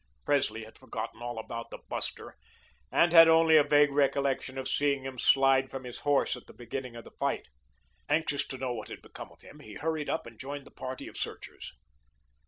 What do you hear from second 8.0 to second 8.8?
Anxious to know